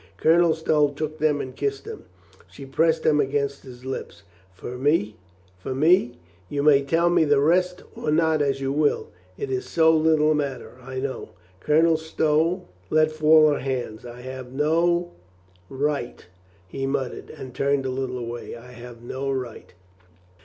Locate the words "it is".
9.37-9.69